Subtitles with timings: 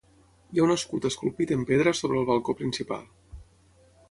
[0.55, 3.09] Hi ha un escut esculpit en pedra sobre el balcó principal.